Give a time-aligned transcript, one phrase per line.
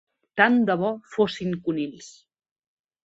[0.39, 2.09] Tant de bo fossin conills.